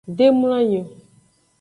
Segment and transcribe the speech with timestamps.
[0.17, 0.81] De mloanyi.